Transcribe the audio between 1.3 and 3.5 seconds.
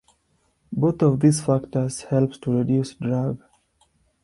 factors help to reduce drag.